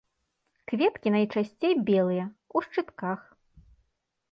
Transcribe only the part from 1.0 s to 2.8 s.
найчасцей белыя, у